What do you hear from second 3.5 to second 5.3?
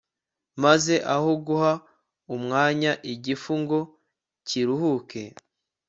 ngo kiruhuke